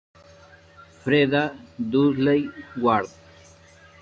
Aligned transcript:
Freda 1.03 1.55
Dudley 1.77 2.49
Ward". 2.77 3.07